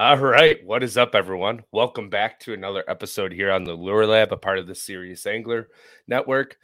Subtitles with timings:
[0.00, 0.64] All right.
[0.64, 1.64] What is up, everyone?
[1.72, 5.26] Welcome back to another episode here on the Lure Lab, a part of the Serious
[5.26, 5.70] Angler
[6.06, 6.56] Network.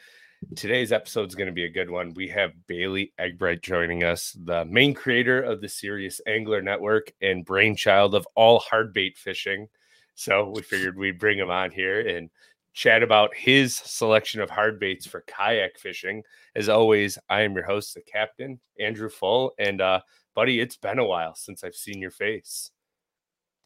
[0.54, 2.14] Today's episode is going to be a good one.
[2.14, 7.44] We have Bailey Eggbright joining us, the main creator of the Serious Angler Network and
[7.44, 9.66] brainchild of all hard bait fishing.
[10.14, 12.30] So we figured we'd bring him on here and
[12.72, 16.22] chat about his selection of hard baits for kayak fishing.
[16.54, 19.54] As always, I am your host, the captain, Andrew Full.
[19.58, 20.02] And uh,
[20.36, 22.70] buddy, it's been a while since I've seen your face.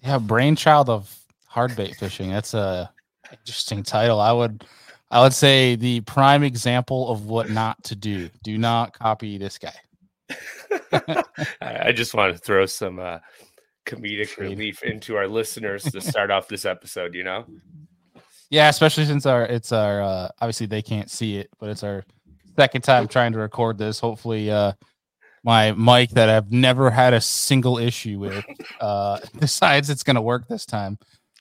[0.03, 1.15] Yeah, brainchild of
[1.47, 2.31] hard bait fishing.
[2.31, 2.91] That's a
[3.31, 4.21] interesting title.
[4.21, 4.65] I would
[5.11, 8.29] I would say the prime example of what not to do.
[8.43, 9.75] Do not copy this guy.
[11.61, 13.19] I just want to throw some uh,
[13.89, 17.47] comedic relief into our listeners to start off this episode, you know?
[18.51, 22.05] Yeah, especially since our it's our uh obviously they can't see it, but it's our
[22.57, 24.01] second time trying to record this.
[24.01, 24.73] Hopefully uh
[25.49, 28.45] my mic that I've never had a single issue with
[28.83, 30.99] uh decides it's gonna work this time.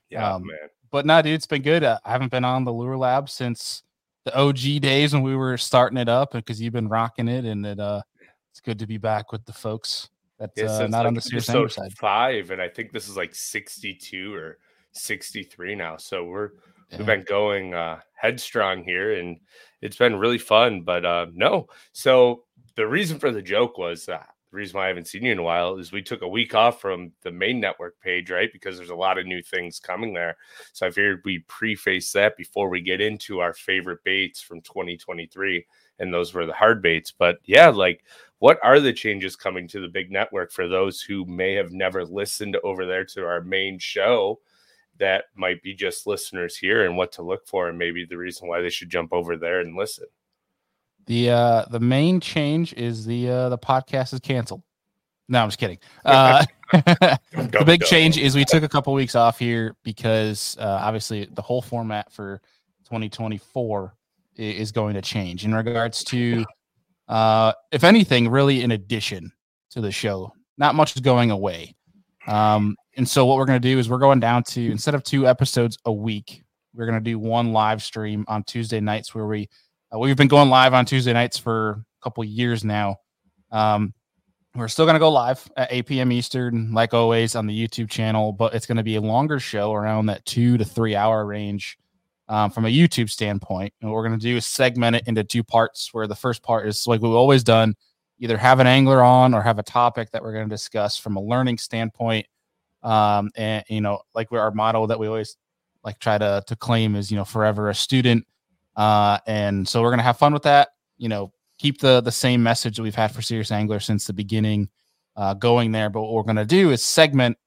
[0.10, 0.70] Yeah, um, man.
[0.92, 1.84] But no, dude, it's been good.
[1.84, 3.84] I haven't been on the lure lab since
[4.24, 7.66] the OG days when we were starting it up because you've been rocking it and
[7.66, 8.02] it uh
[8.50, 11.50] it's good to be back with the folks that's uh, not like on the serious
[11.50, 11.92] angler side.
[11.98, 14.60] Five, and I think this is like 62 or
[14.94, 15.98] 63 now.
[15.98, 16.52] So we're
[16.90, 17.00] yeah.
[17.00, 19.38] we've been going uh headstrong here and
[19.82, 20.84] it's been really fun.
[20.84, 22.46] But uh no, so
[22.78, 25.40] the reason for the joke was uh, the reason why I haven't seen you in
[25.40, 28.54] a while is we took a week off from the main network page, right?
[28.54, 30.38] Because there's a lot of new things coming there.
[30.72, 35.66] So I figured we preface that before we get into our favorite baits from 2023.
[36.00, 37.12] And those were the hard baits.
[37.12, 38.06] But yeah, like
[38.40, 42.06] what are the changes coming to the big network for those who may have never
[42.06, 44.40] listened over there to our main show?
[45.00, 48.48] That might be just listeners here and what to look for, and maybe the reason
[48.48, 50.06] why they should jump over there and listen.
[51.08, 54.62] The uh the main change is the uh the podcast is canceled.
[55.30, 55.80] No, I'm just kidding.
[56.06, 61.26] Uh, the big change is we took a couple weeks off here because uh, obviously
[61.32, 62.42] the whole format for
[62.86, 63.94] 2024
[64.36, 66.46] is going to change in regards to,
[67.08, 69.32] uh, if anything, really in addition
[69.72, 70.32] to the show.
[70.58, 71.74] Not much is going away.
[72.28, 75.04] Um, and so what we're going to do is we're going down to instead of
[75.04, 76.44] two episodes a week,
[76.74, 79.48] we're going to do one live stream on Tuesday nights where we
[79.94, 82.98] uh, we've been going live on Tuesday nights for a couple years now.
[83.52, 83.94] Um,
[84.56, 86.12] we're still going to go live at 8 p.m.
[86.12, 89.74] Eastern, like always, on the YouTube channel, but it's going to be a longer show
[89.74, 91.78] around that two to three hour range
[92.28, 93.74] um, from a YouTube standpoint.
[93.80, 96.42] And what we're going to do is segment it into two parts, where the first
[96.42, 97.76] part is like we've always done
[98.20, 101.16] either have an angler on or have a topic that we're going to discuss from
[101.16, 102.26] a learning standpoint.
[102.82, 105.38] Um, and, you know, like our motto that we always
[105.84, 108.26] like try to, to claim is, you know, forever a student
[108.78, 110.70] uh, and so we're gonna have fun with that.
[110.98, 114.14] You know, keep the the same message that we've had for Serious Angler since the
[114.14, 114.70] beginning,
[115.18, 115.90] uh, going there.
[115.90, 117.38] But what we're gonna do is segment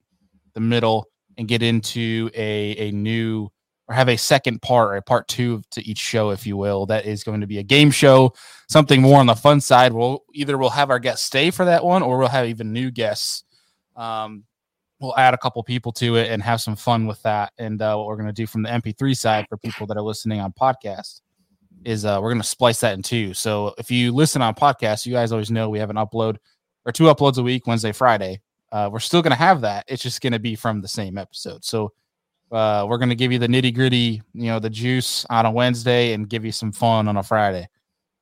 [0.54, 1.06] the middle
[1.38, 3.48] and get into a a new
[3.88, 6.86] or have a second part or a part two to each show, if you will.
[6.86, 8.32] That is going to be a game show,
[8.68, 9.92] something more on the fun side.
[9.92, 12.92] We'll either we'll have our guests stay for that one, or we'll have even new
[12.92, 13.42] guests.
[13.96, 14.44] Um,
[15.00, 17.52] we'll add a couple people to it and have some fun with that.
[17.58, 20.02] And uh, what we're going to do from the MP3 side for people that are
[20.02, 21.22] listening on podcast
[21.84, 23.32] is uh, we're going to splice that in two.
[23.32, 26.36] So if you listen on podcast, you guys always know we have an upload
[26.84, 28.40] or two uploads a week, Wednesday, Friday.
[28.70, 29.84] Uh, we're still going to have that.
[29.88, 31.64] It's just going to be from the same episode.
[31.64, 31.92] So
[32.52, 35.50] uh, we're going to give you the nitty gritty, you know, the juice on a
[35.50, 37.68] Wednesday and give you some fun on a Friday.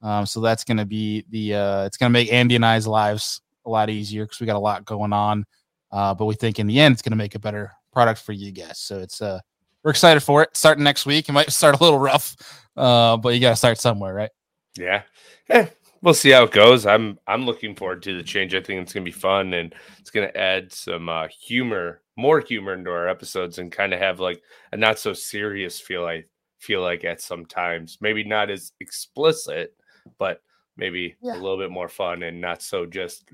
[0.01, 2.87] Um, so that's going to be the, uh, it's going to make Andy and I's
[2.87, 5.45] lives a lot easier because we got a lot going on.
[5.91, 8.33] Uh, but we think in the end, it's going to make a better product for
[8.33, 8.79] you guys.
[8.79, 9.41] So it's uh,
[9.83, 10.57] we're excited for it.
[10.57, 12.37] Starting next week, it might start a little rough,
[12.77, 14.31] uh, but you got to start somewhere, right?
[14.77, 15.03] Yeah,
[15.49, 15.69] yeah.
[16.01, 16.87] We'll see how it goes.
[16.87, 18.55] I'm I'm looking forward to the change.
[18.55, 22.03] I think it's going to be fun and it's going to add some uh, humor,
[22.17, 24.41] more humor into our episodes, and kind of have like
[24.73, 26.05] a not so serious feel.
[26.05, 26.25] I
[26.59, 29.75] feel like at some times, maybe not as explicit,
[30.19, 30.41] but
[30.77, 31.33] maybe yeah.
[31.33, 33.25] a little bit more fun and not so just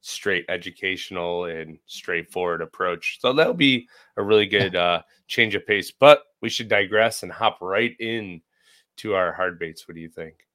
[0.00, 3.18] straight educational and straightforward approach.
[3.20, 5.90] So that'll be a really good uh, change of pace.
[5.90, 8.40] But we should digress and hop right in
[8.98, 9.86] to our hard baits.
[9.86, 10.46] What do you think?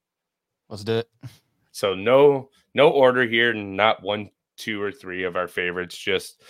[0.68, 1.10] Let's do it.
[1.72, 6.42] So no no order here, not one, two, or three of our favorites, just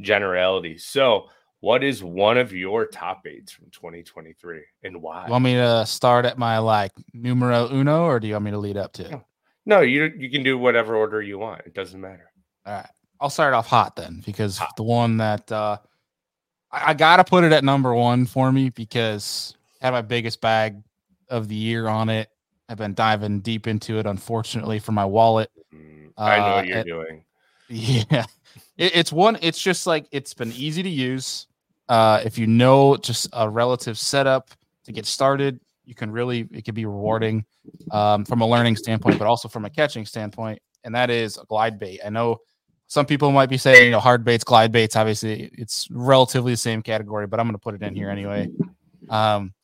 [0.00, 0.78] generality.
[0.78, 1.28] So
[1.60, 5.26] what is one of your top baits from 2023 and why?
[5.26, 8.50] You want me to start at my like numero uno or do you want me
[8.50, 9.10] to lead up to?
[9.10, 9.24] No,
[9.66, 11.62] no you you can do whatever order you want.
[11.66, 12.29] It doesn't matter.
[12.66, 12.88] All right.
[13.20, 14.74] I'll start off hot then because hot.
[14.76, 15.78] the one that uh,
[16.72, 20.02] I, I got to put it at number one for me because I had my
[20.02, 20.82] biggest bag
[21.28, 22.28] of the year on it.
[22.68, 25.50] I've been diving deep into it, unfortunately, for my wallet.
[25.74, 27.24] Mm, I know uh, what you're doing.
[27.72, 28.24] Yeah,
[28.76, 29.38] it, it's one.
[29.42, 31.46] It's just like it's been easy to use.
[31.88, 34.50] Uh, if you know just a relative setup
[34.86, 37.44] to get started, you can really it can be rewarding
[37.92, 40.58] um, from a learning standpoint, but also from a catching standpoint.
[40.82, 42.00] And that is a glide bait.
[42.04, 42.38] I know
[42.90, 44.96] some people might be saying, you know, hard baits, glide baits.
[44.96, 48.50] Obviously, it's relatively the same category, but I'm going to put it in here anyway.
[49.08, 49.54] Um,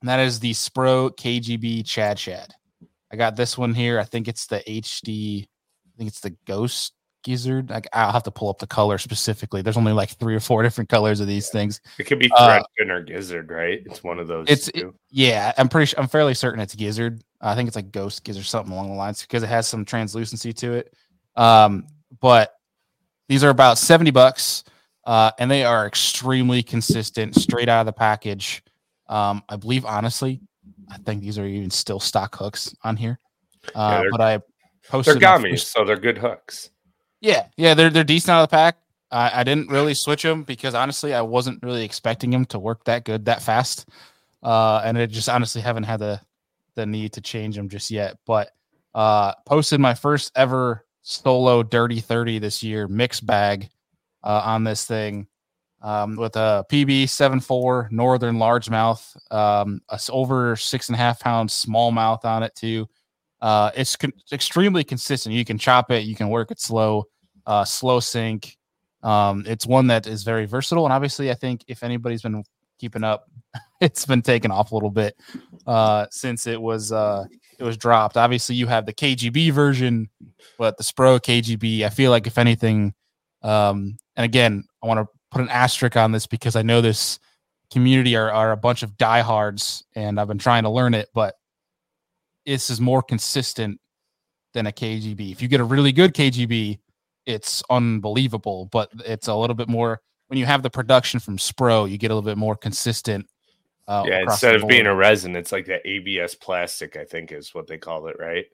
[0.00, 2.52] and that is the Spro KGB Chad Shad
[3.12, 4.00] I got this one here.
[4.00, 5.44] I think it's the HD.
[5.44, 7.70] I think it's the Ghost Gizzard.
[7.70, 9.62] Like I'll have to pull up the color specifically.
[9.62, 11.80] There's only like three or four different colors of these things.
[11.98, 13.80] It could be Threadfin uh, or Gizzard, right?
[13.86, 14.46] It's one of those.
[14.48, 15.52] It's it, yeah.
[15.56, 15.86] I'm pretty.
[15.86, 17.22] Sure, I'm fairly certain it's Gizzard.
[17.40, 20.52] I think it's like Ghost Gizzard, something along the lines, because it has some translucency
[20.54, 20.94] to it.
[21.36, 21.86] Um,
[22.20, 22.54] but
[23.32, 24.62] these are about 70 bucks,
[25.06, 28.62] uh, and they are extremely consistent, straight out of the package.
[29.08, 30.42] Um, I believe, honestly,
[30.90, 33.18] I think these are even still stock hooks on here.
[33.74, 34.38] Uh, yeah, but I
[34.86, 35.18] posted.
[35.18, 36.68] They're gummies, so they're good hooks.
[37.22, 38.76] Yeah, yeah, they're they're decent out of the pack.
[39.10, 42.84] I, I didn't really switch them because honestly, I wasn't really expecting them to work
[42.84, 43.88] that good that fast,
[44.42, 46.20] uh, and I just honestly haven't had the
[46.74, 48.18] the need to change them just yet.
[48.26, 48.50] But
[48.94, 53.68] uh, posted my first ever solo dirty 30 this year mixed bag
[54.22, 55.26] uh, on this thing
[55.82, 61.48] um, with a PB 74 Northern largemouth, um, a over six and a half pound
[61.48, 62.88] smallmouth on it too.
[63.40, 65.34] Uh, it's con- extremely consistent.
[65.34, 67.08] You can chop it, you can work it slow,
[67.46, 68.56] uh, slow sink.
[69.02, 72.44] Um, it's one that is very versatile, and obviously, I think if anybody's been
[72.78, 73.28] keeping up,
[73.80, 75.16] it's been taken off a little bit
[75.66, 77.24] uh, since it was uh,
[77.62, 78.16] it was dropped.
[78.16, 80.10] Obviously, you have the KGB version,
[80.58, 82.92] but the Spro KGB, I feel like if anything,
[83.42, 87.20] um, and again, I want to put an asterisk on this because I know this
[87.70, 91.36] community are, are a bunch of diehards and I've been trying to learn it, but
[92.44, 93.80] this is more consistent
[94.54, 95.30] than a KGB.
[95.30, 96.80] If you get a really good KGB,
[97.26, 101.88] it's unbelievable, but it's a little bit more when you have the production from Spro,
[101.88, 103.26] you get a little bit more consistent.
[103.88, 107.54] Uh, yeah, instead of being a resin, it's like the ABS plastic, I think is
[107.54, 108.46] what they call it, right?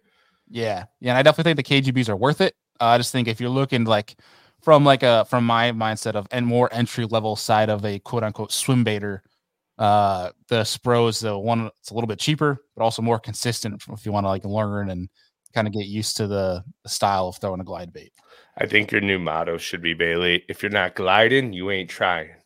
[0.49, 2.55] Yeah, yeah, and I definitely think the KGBs are worth it.
[2.81, 4.17] Uh, I just think if you're looking like
[4.63, 8.25] from like a from my mindset of and more entry level side of a quote
[8.25, 9.23] unquote swim baiter.
[9.79, 13.81] Uh, the Spro is the one it's a little bit cheaper, but also more consistent
[13.93, 15.09] if you want to like learn and
[15.55, 18.13] kind of get used to the, the style of throwing a glide bait.
[18.59, 20.45] I think your new motto should be Bailey.
[20.49, 22.31] If you're not gliding, you ain't trying.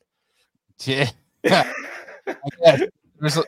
[0.85, 1.11] Yeah.
[2.27, 3.43] There's I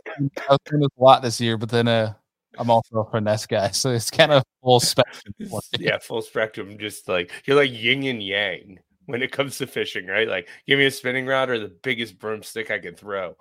[0.51, 2.15] was doing this a lot this year, but then uh,
[2.59, 5.35] I'm also a finesse guy, so it's kind of full spectrum.
[5.79, 6.79] yeah, full spectrum.
[6.79, 10.29] Just like you're like yin and yang when it comes to fishing, right?
[10.29, 13.37] Like, give me a spinning rod or the biggest broomstick I can throw.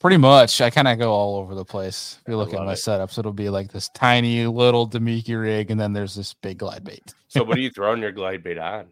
[0.00, 2.18] Pretty much, I kind of go all over the place.
[2.22, 2.76] If you look at my it.
[2.76, 6.84] setups, it'll be like this tiny little Damiki rig, and then there's this big glide
[6.84, 7.14] bait.
[7.28, 8.86] so, what are you throwing your glide bait on?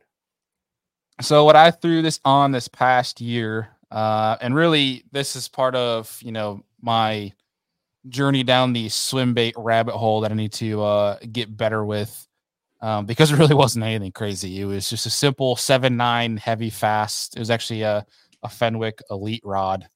[1.20, 5.74] So, what I threw this on this past year, uh, and really, this is part
[5.74, 7.30] of you know my
[8.08, 12.26] journey down the swim bait rabbit hole that I need to uh, get better with
[12.80, 14.62] um, because it really wasn't anything crazy.
[14.62, 17.36] It was just a simple seven nine heavy fast.
[17.36, 18.06] It was actually a,
[18.42, 19.86] a Fenwick Elite rod.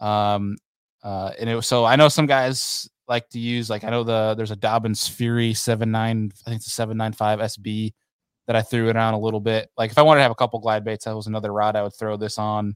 [0.00, 0.56] Um,
[1.04, 4.02] uh, and it was so I know some guys like to use like I know
[4.02, 7.92] the there's a Dobyns Fury seven nine I think it's a seven nine five SB
[8.48, 9.70] that I threw it on a little bit.
[9.78, 11.84] Like if I wanted to have a couple glide baits, that was another rod I
[11.84, 12.74] would throw this on.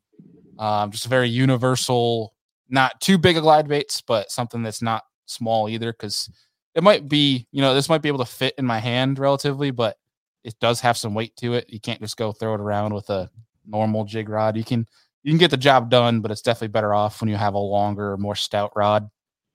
[0.61, 2.35] Um, just a very universal
[2.71, 6.31] not too big a glide baits, but something that's not small either, because
[6.75, 9.73] it might be, you know, this might be able to fit in my hand relatively,
[9.73, 9.97] but
[10.45, 11.69] it does have some weight to it.
[11.69, 13.29] You can't just go throw it around with a
[13.67, 14.57] normal jig rod.
[14.57, 14.87] You can
[15.23, 17.59] you can get the job done, but it's definitely better off when you have a
[17.59, 19.11] longer, more stout rod.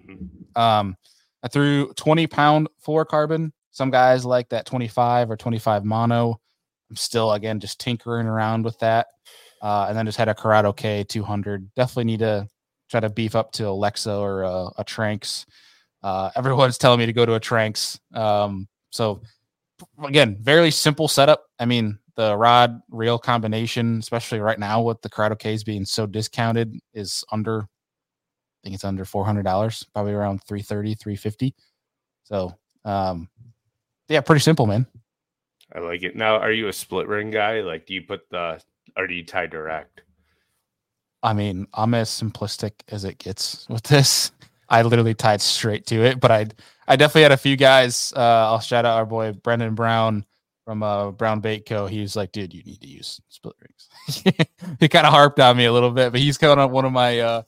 [0.08, 0.62] Mm-hmm.
[0.62, 0.96] Um,
[1.42, 3.52] I threw 20 pound fluorocarbon.
[3.72, 6.40] Some guys like that 25 or 25 mono.
[6.90, 9.08] I'm still again just tinkering around with that.
[9.66, 11.74] Uh, and then just had a Curado K 200.
[11.74, 12.48] Definitely need to
[12.88, 15.48] try to beef up to a Lexa or a, a Tranx.
[16.04, 18.00] Uh, everyone's telling me to go to a Tranx.
[18.16, 19.24] Um, so
[20.04, 21.46] again, very simple setup.
[21.58, 26.06] I mean, the rod reel combination, especially right now with the Curado K's being so
[26.06, 27.62] discounted, is under.
[27.64, 31.56] I think it's under four hundred dollars, probably around 330 350
[32.24, 32.54] So,
[32.84, 33.30] um,
[34.10, 34.86] yeah, pretty simple, man.
[35.74, 36.16] I like it.
[36.16, 37.62] Now, are you a split ring guy?
[37.62, 38.62] Like, do you put the
[38.98, 40.02] or do you tie direct?
[41.24, 44.32] I mean, I'm as simplistic as it gets with this.
[44.70, 46.48] I literally tied straight to it, but I
[46.88, 48.14] I definitely had a few guys.
[48.16, 50.26] Uh, I'll shout out our boy Brendan Brown
[50.66, 51.88] from uh, Brown Bait Co.
[51.88, 54.24] He was like, dude, you need to use split rings.
[54.80, 56.92] he kind of harped on me a little bit, but he's kind of one of
[56.92, 57.42] my uh,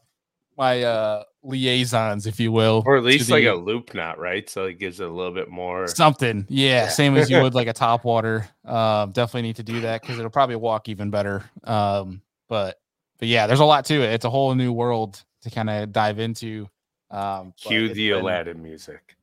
[0.57, 4.49] my uh liaisons, if you will, or at least the, like a loop knot, right?
[4.49, 6.45] So it gives it a little bit more something.
[6.49, 6.87] Yeah, yeah.
[6.89, 8.47] same as you would like a top water.
[8.65, 11.43] Um, definitely need to do that because it'll probably walk even better.
[11.63, 12.79] Um, but
[13.19, 14.13] but yeah, there's a lot to it.
[14.13, 16.69] It's a whole new world to kind of dive into.
[17.09, 19.16] Um, Cue the been, Aladdin music.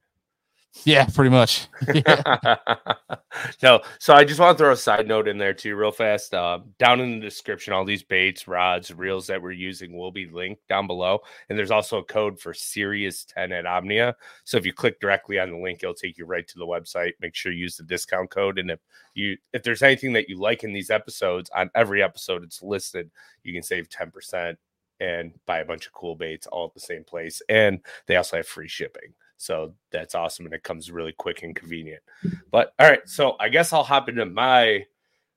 [0.82, 1.68] Yeah, pretty much.
[1.94, 2.56] Yeah.
[3.62, 6.34] no, so I just want to throw a side note in there too, real fast.
[6.34, 10.26] Uh, down in the description, all these baits, rods, reels that we're using will be
[10.26, 14.16] linked down below, and there's also a code for Serious 10 at Omnia.
[14.44, 17.12] So if you click directly on the link, it'll take you right to the website.
[17.20, 18.80] Make sure you use the discount code, and if
[19.14, 23.10] you if there's anything that you like in these episodes, on every episode it's listed,
[23.42, 24.56] you can save 10%
[25.00, 28.36] and buy a bunch of cool baits all at the same place, and they also
[28.36, 29.12] have free shipping.
[29.36, 30.46] So that's awesome.
[30.46, 32.02] And it comes really quick and convenient.
[32.50, 33.06] But all right.
[33.06, 34.84] So I guess I'll hop into my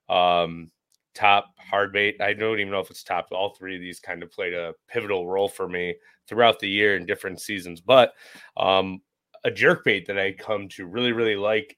[0.09, 0.71] um,
[1.13, 2.21] top hard bait.
[2.21, 3.27] I don't even know if it's top.
[3.31, 5.95] All three of these kind of played a pivotal role for me
[6.27, 7.81] throughout the year in different seasons.
[7.81, 8.13] But
[8.55, 9.01] um,
[9.43, 11.77] a jerk bait that I come to really, really like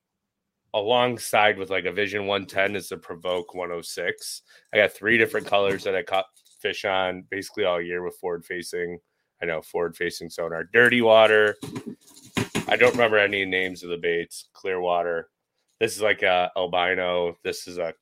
[0.74, 4.42] alongside with like a Vision 110 is the Provoke 106.
[4.74, 6.26] I got three different colors that I caught
[6.60, 9.00] fish on basically all year with forward facing
[9.42, 11.56] I know forward facing sonar, dirty water.
[12.68, 14.50] I don't remember any names of the baits.
[14.54, 15.30] Clear water.
[15.80, 17.38] This is like a albino.
[17.44, 17.94] This is a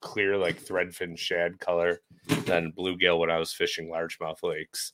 [0.00, 2.00] clear like threadfin shad color.
[2.44, 4.92] Then bluegill when I was fishing largemouth lakes,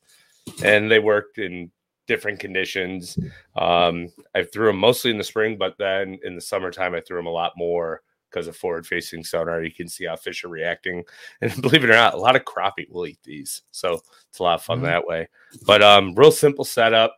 [0.64, 1.70] and they worked in
[2.06, 3.18] different conditions.
[3.56, 7.18] Um, I threw them mostly in the spring, but then in the summertime I threw
[7.18, 9.62] them a lot more because of forward facing sonar.
[9.62, 11.04] You can see how fish are reacting.
[11.40, 13.62] And believe it or not, a lot of crappie will eat these.
[13.70, 14.86] So it's a lot of fun mm-hmm.
[14.86, 15.28] that way.
[15.66, 17.16] But um, real simple setup.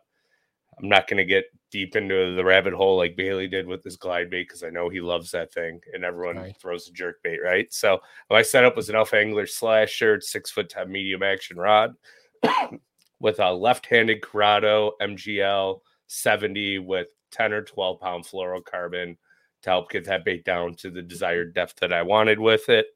[0.79, 3.97] I'm not going to get deep into the rabbit hole like Bailey did with his
[3.97, 6.57] glide bait because I know he loves that thing and everyone right.
[6.57, 7.71] throws a jerk bait, right?
[7.73, 11.95] So my setup was an Alpha Angler slasher, six foot 10 medium action rod
[13.19, 19.17] with a left handed Curado MGL 70 with 10 or 12 pound fluorocarbon
[19.63, 22.87] to help get that bait down to the desired depth that I wanted with it.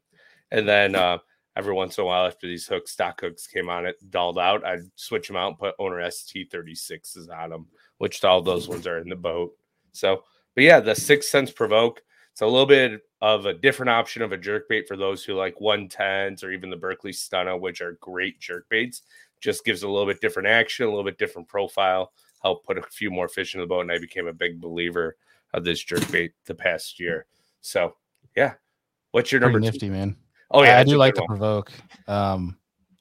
[0.52, 1.18] And then uh,
[1.56, 4.66] every once in a while, after these hooks, stock hooks came on it, dulled out,
[4.66, 9.00] I'd switch them out and put owner ST36s on them, which all those ones are
[9.00, 9.54] in the boat.
[9.94, 10.24] So,
[10.56, 12.02] but yeah, the 6th Sense provoke.
[12.32, 15.34] It's a little bit of a different option of a jerk bait for those who
[15.34, 19.02] like 110s or even the Berkley Stunna, which are great jerk baits.
[19.42, 22.12] Just gives a little bit different action, a little bit different profile,
[22.44, 23.82] help put a few more fish in the boat.
[23.82, 25.18] And I became a big believer
[25.58, 27.26] of this jerk bait the past year.
[27.62, 27.96] So
[28.36, 28.54] yeah.
[29.12, 29.92] What's your number nifty, two?
[29.92, 30.16] man?
[30.52, 31.28] Oh yeah, I, I do like to one.
[31.28, 31.72] provoke.
[32.08, 32.58] Um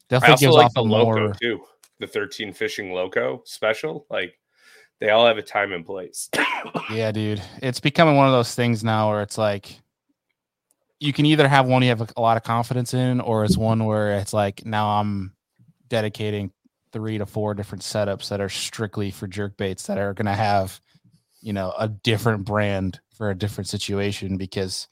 [0.08, 1.34] definitely gives like off the loco more...
[1.34, 1.60] too.
[1.98, 4.06] The 13 fishing loco special.
[4.10, 4.38] Like
[5.00, 6.28] they all have a time and place.
[6.90, 7.42] yeah, dude.
[7.62, 9.80] It's becoming one of those things now where it's like
[10.98, 13.56] you can either have one you have a, a lot of confidence in, or it's
[13.56, 15.34] one where it's like now I'm
[15.88, 16.52] dedicating
[16.92, 20.32] three to four different setups that are strictly for jerk baits that are going to
[20.32, 20.80] have
[21.46, 24.88] you know a different brand for a different situation because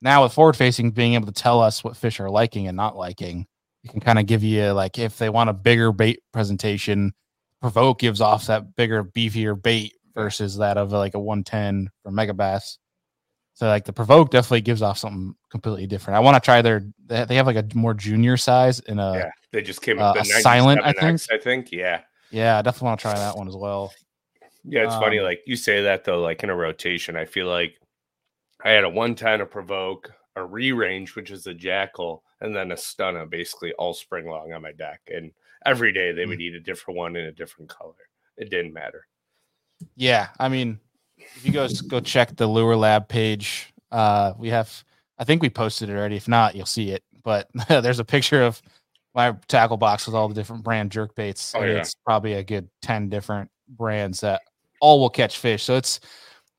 [0.00, 2.96] now with forward facing being able to tell us what fish are liking and not
[2.96, 3.46] liking
[3.82, 7.12] you can kind of give you like if they want a bigger bait presentation
[7.60, 12.78] provoke gives off that bigger beefier bait versus that of like a 110 from megabass.
[13.54, 16.16] So like the provoke definitely gives off something completely different.
[16.16, 19.30] I want to try their they have like a more junior size in a yeah
[19.52, 21.20] they just came up uh, silent i think.
[21.30, 22.02] I think yeah.
[22.30, 23.92] Yeah i definitely want to try that one as well
[24.68, 25.20] yeah, it's um, funny.
[25.20, 27.78] Like you say that though, like in a rotation, I feel like
[28.64, 32.72] I had a one time to provoke, a Rerange, which is a Jackall, and then
[32.72, 35.00] a Stunna, basically all spring long on my deck.
[35.12, 35.32] And
[35.64, 36.42] every day they would mm.
[36.42, 37.94] eat a different one in a different color.
[38.36, 39.06] It didn't matter.
[39.96, 40.80] Yeah, I mean,
[41.16, 44.84] if you guys go check the Lure Lab page, uh, we have.
[45.20, 46.16] I think we posted it already.
[46.16, 47.02] If not, you'll see it.
[47.24, 48.60] But there's a picture of
[49.14, 51.54] my tackle box with all the different brand jerk baits.
[51.56, 51.78] Oh, yeah.
[51.78, 54.42] It's probably a good ten different brands that
[54.80, 55.64] all will catch fish.
[55.64, 56.00] So it's,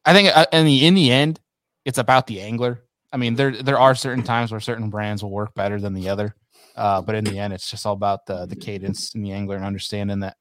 [0.05, 1.39] I think, uh, in the in the end,
[1.85, 2.83] it's about the angler.
[3.11, 6.09] I mean, there there are certain times where certain brands will work better than the
[6.09, 6.35] other,
[6.75, 9.55] uh, but in the end, it's just all about the the cadence and the angler
[9.55, 10.37] and understanding that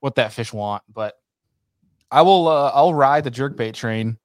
[0.00, 0.82] what that fish want.
[0.92, 1.14] But
[2.10, 4.18] I will uh, I'll ride the jerkbait train.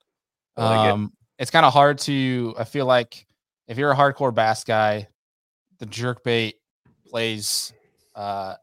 [0.58, 1.44] Like um, it.
[1.44, 2.54] It's kind of hard to.
[2.58, 3.26] I feel like
[3.68, 5.08] if you're a hardcore bass guy,
[5.80, 6.54] the jerkbait
[7.10, 7.74] plays
[8.14, 8.56] uh,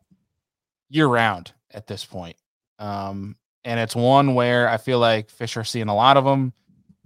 [0.89, 2.37] year round at this point.
[2.79, 6.53] Um, and it's one where I feel like fish are seeing a lot of them.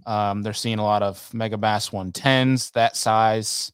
[0.04, 3.72] Um, they're seeing a lot of Megabass 110s that size,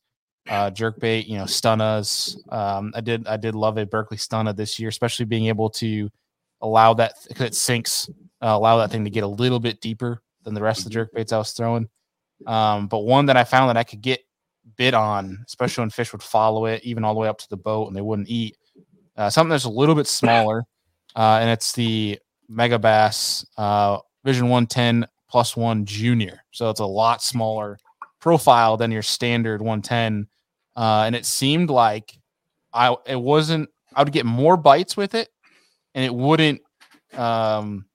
[0.49, 2.37] uh, jerkbait, you know, stunnas.
[2.53, 6.09] Um, I did I did love a Berkley stunna this year, especially being able to
[6.63, 8.09] allow that because it sinks,
[8.41, 10.91] uh, allow that thing to get a little bit deeper than the rest of the
[10.91, 11.89] jerk baits I was throwing.
[12.47, 14.21] Um, but one that I found that I could get
[14.77, 17.57] bit on, especially when fish would follow it, even all the way up to the
[17.57, 18.57] boat and they wouldn't eat.
[19.17, 20.63] Uh, something that's a little bit smaller
[21.17, 22.19] uh, and it's the
[22.51, 26.43] Megabass uh, Vision 110 plus one junior.
[26.51, 27.79] So it's a lot smaller
[28.21, 30.27] profile than your standard 110.
[30.75, 32.19] Uh, and it seemed like
[32.73, 35.29] I it wasn't I would get more bites with it,
[35.95, 36.61] and it wouldn't
[37.15, 37.87] um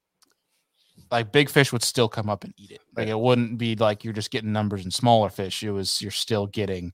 [1.11, 2.81] like big fish would still come up and eat it.
[2.95, 5.61] Like it wouldn't be like you're just getting numbers and smaller fish.
[5.61, 6.93] It was you're still getting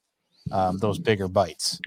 [0.52, 1.80] um, those bigger bites.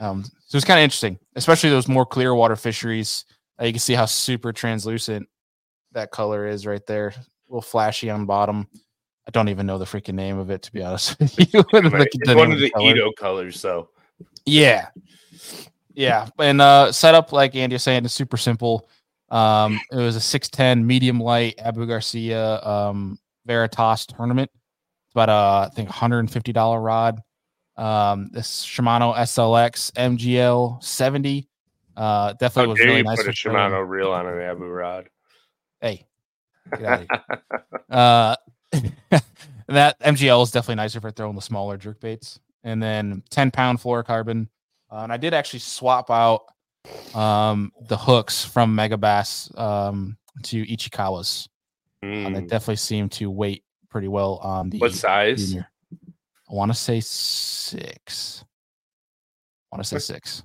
[0.00, 3.24] Um, so it's kind of interesting, especially those more clear water fisheries.
[3.60, 5.28] Uh, you can see how super translucent
[5.92, 7.08] that color is right there.
[7.08, 7.14] A
[7.48, 8.66] little flashy on bottom.
[9.26, 11.64] I don't even know the freaking name of it to be honest with you.
[11.72, 12.90] it's one of the color.
[12.90, 13.88] Edo colors, so
[14.44, 14.88] yeah,
[15.94, 16.28] yeah.
[16.38, 18.88] And uh, setup, like Andy was saying, is super simple.
[19.30, 24.50] Um, it was a 610 medium light Abu Garcia um, Veritas tournament.
[25.06, 27.20] It's about a, I think $150 rod.
[27.76, 31.48] Um, this Shimano SLX MGL 70.
[31.96, 33.18] Uh, definitely How was really nice.
[33.18, 35.08] Put a Shimano reel on an Abu rod.
[35.80, 36.06] Hey,
[37.90, 38.36] uh,
[39.68, 42.40] that MGL is definitely nicer for throwing the smaller jerk baits.
[42.62, 44.48] And then 10 pound fluorocarbon.
[44.90, 46.44] Uh, and I did actually swap out
[47.14, 51.48] um, the hooks from Megabass um, to Ichikawa's.
[52.02, 52.26] Mm.
[52.26, 54.78] And they definitely seem to weight pretty well on the.
[54.78, 55.50] What size?
[55.50, 55.68] Junior.
[56.50, 58.44] I want to say six.
[59.72, 60.42] I want to say six.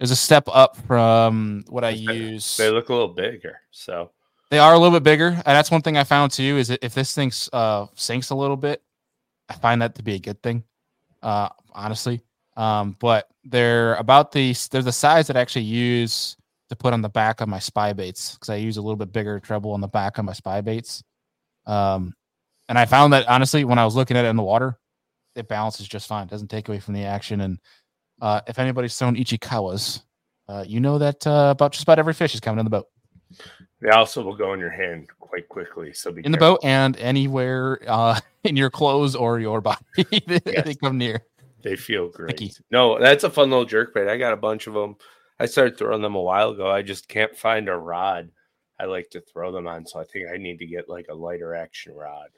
[0.00, 2.56] There's a step up from what I use.
[2.56, 4.12] They look a little bigger, so
[4.50, 6.56] they are a little bit bigger, and that's one thing I found too.
[6.56, 8.82] Is that if this thing uh, sinks a little bit,
[9.50, 10.64] I find that to be a good thing.
[11.22, 12.22] Uh, honestly,
[12.56, 16.34] um, but they're about the they're the size that I actually use
[16.70, 19.12] to put on the back of my spy baits because I use a little bit
[19.12, 21.04] bigger treble on the back of my spy baits.
[21.66, 22.14] Um,
[22.70, 24.78] and I found that honestly, when I was looking at it in the water,
[25.34, 26.26] it balances just fine.
[26.26, 27.42] It doesn't take away from the action.
[27.42, 27.58] And
[28.20, 30.02] uh, if anybody's thrown Ichikawas,
[30.48, 32.86] uh, you know that uh, about just about every fish is coming in the boat.
[33.80, 35.92] They also will go in your hand quite quickly.
[35.92, 36.32] So be in careful.
[36.32, 40.64] the boat and anywhere uh, in your clothes or your body, they, yes.
[40.64, 41.24] they come near.
[41.62, 42.58] They feel great.
[42.70, 44.08] No, that's a fun little jerk bait.
[44.08, 44.96] I got a bunch of them.
[45.38, 46.70] I started throwing them a while ago.
[46.70, 48.30] I just can't find a rod
[48.80, 49.86] I like to throw them on.
[49.86, 52.28] So I think I need to get like a lighter action rod.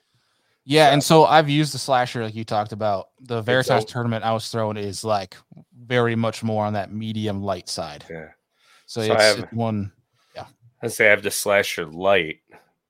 [0.65, 3.09] Yeah, so, and so I've used the slasher like you talked about.
[3.21, 5.37] The Veritas tournament I was throwing is like
[5.77, 8.05] very much more on that medium light side.
[8.09, 8.29] Yeah.
[8.87, 9.93] So, so it's, have, it's one.
[10.35, 10.47] Yeah.
[10.83, 12.41] I say I have the slasher light,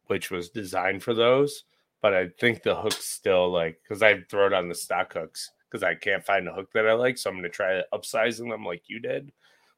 [0.06, 1.64] which was designed for those,
[2.02, 5.50] but I think the hook's still like because I throw it on the stock hooks
[5.70, 7.16] because I can't find a hook that I like.
[7.16, 9.32] So I'm going to try upsizing them like you did.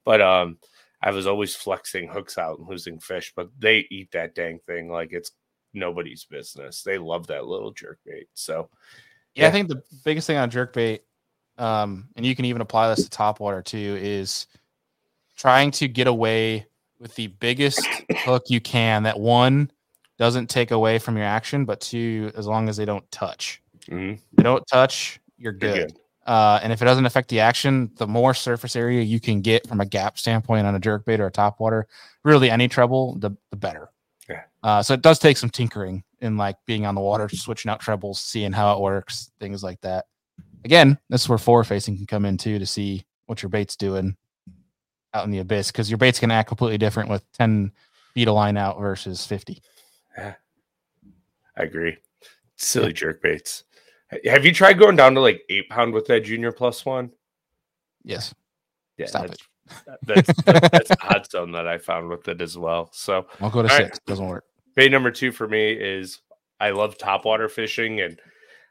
[0.04, 0.58] But um,
[1.00, 4.90] I was always flexing hooks out and losing fish, but they eat that dang thing
[4.90, 5.30] like it's
[5.74, 6.82] nobody's business.
[6.82, 8.28] They love that little jerk bait.
[8.34, 8.68] So,
[9.34, 11.02] yeah, yeah I think the biggest thing on jerk bait,
[11.58, 14.46] um, and you can even apply this to top water too, is
[15.36, 16.66] trying to get away
[16.98, 17.86] with the biggest
[18.18, 19.02] hook you can.
[19.02, 19.70] That one
[20.18, 23.60] doesn't take away from your action, but two, as long as they don't touch.
[23.88, 24.20] Mm-hmm.
[24.36, 25.76] They don't touch you're good.
[25.76, 25.96] You're good.
[26.26, 29.68] Uh, and if it doesn't affect the action, the more surface area you can get
[29.68, 31.86] from a gap standpoint on a jerk bait or a top water,
[32.22, 33.90] really any treble, the, the better.
[34.28, 34.42] Yeah.
[34.62, 37.80] Uh, so it does take some tinkering in like being on the water, switching out
[37.80, 40.06] trebles, seeing how it works, things like that.
[40.64, 43.76] Again, this is where forward facing can come in too to see what your bait's
[43.76, 44.16] doing
[45.12, 47.70] out in the abyss because your bait's going to act completely different with 10
[48.14, 49.62] feet of line out versus 50.
[50.16, 50.34] Yeah.
[51.56, 51.96] I agree.
[52.56, 52.92] Silly yeah.
[52.92, 53.64] jerk baits.
[54.24, 57.10] Have you tried going down to like eight pound with that junior plus one?
[58.04, 58.34] Yes.
[58.96, 59.06] Yeah.
[59.06, 59.42] Stop it.
[60.06, 62.90] That's, that's, that's odd zone that I found with it as well.
[62.92, 63.80] So I'll go to six.
[63.80, 64.06] Right.
[64.06, 64.44] Doesn't work.
[64.74, 66.20] Bait number two for me is
[66.60, 68.20] I love topwater fishing and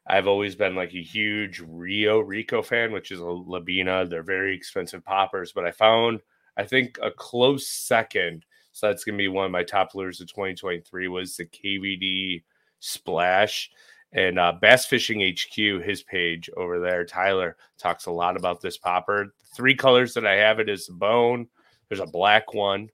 [0.06, 4.10] I've always been like a huge Rio Rico fan, which is a Labina.
[4.10, 6.22] They're very expensive poppers, but I found
[6.58, 8.46] I think a close second.
[8.74, 12.44] So that's gonna be one of my top lures of 2023 was the KVD
[12.80, 13.72] Splash.
[14.14, 18.78] And uh, Bass Fishing HQ, his page over there, Tyler talks a lot about this
[18.78, 19.34] popper.
[19.40, 21.48] The three colors that I have it is the bone.
[21.90, 22.90] There's a black one.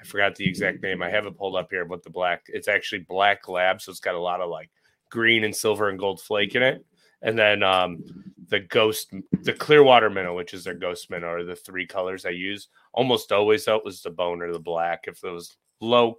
[0.00, 1.02] I forgot the exact name.
[1.02, 3.82] I have it pulled up here, but the black, it's actually black lab.
[3.82, 4.70] So it's got a lot of like
[5.10, 6.86] green and silver and gold flake in it.
[7.22, 8.02] And then um,
[8.48, 12.30] the ghost, the Clearwater minnow, which is their ghost minnow, are the three colors I
[12.30, 12.68] use.
[12.94, 15.04] Almost always, though, was the bone or the black.
[15.06, 16.18] If it was low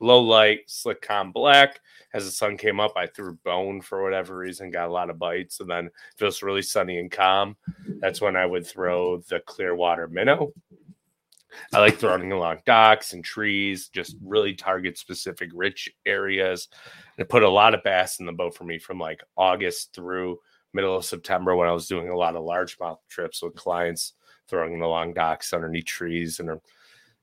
[0.00, 1.80] low light, slick calm black.
[2.12, 5.18] As the sun came up, I threw bone for whatever reason, got a lot of
[5.18, 5.60] bites.
[5.60, 7.56] And then if it was really sunny and calm,
[8.00, 10.52] that's when I would throw the clear water minnow.
[11.72, 16.68] I like throwing along docks and trees, just really target specific rich areas.
[17.16, 19.94] And it put a lot of bass in the boat for me from like August
[19.94, 20.38] through
[20.74, 24.12] middle of September when I was doing a lot of largemouth trips with clients,
[24.48, 26.60] throwing along docks underneath trees and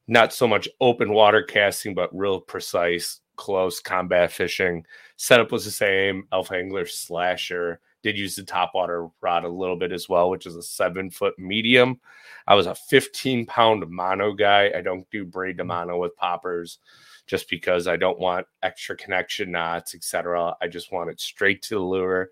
[0.08, 4.86] not so much open water casting, but real precise, close combat fishing.
[5.16, 6.28] Setup was the same.
[6.32, 10.46] Alpha Angler Slasher did use the top water rod a little bit as well, which
[10.46, 12.00] is a seven foot medium.
[12.48, 14.72] I was a 15 pound mono guy.
[14.76, 15.68] I don't do braid to mm.
[15.68, 16.80] mono with poppers
[17.26, 20.56] just because I don't want extra connection knots, etc.
[20.62, 22.30] I just want it straight to the lure.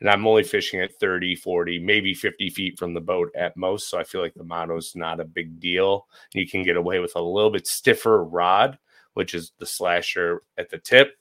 [0.00, 3.90] And I'm only fishing at 30, 40, maybe 50 feet from the boat at most.
[3.90, 6.06] So I feel like the mono is not a big deal.
[6.32, 8.78] You can get away with a little bit stiffer rod,
[9.14, 11.16] which is the slasher at the tip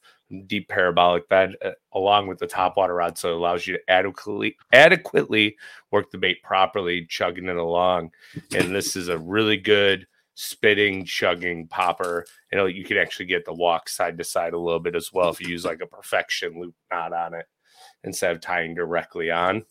[0.46, 3.82] deep parabolic bed uh, along with the top water rod so it allows you to
[3.90, 5.58] adequately adequately
[5.92, 8.12] work the bait properly chugging it along
[8.56, 13.44] and this is a really good spitting chugging popper you know you can actually get
[13.44, 15.88] the walk side to side a little bit as well if you use like a
[15.88, 17.48] perfection loop knot on it
[18.04, 19.64] instead of tying directly on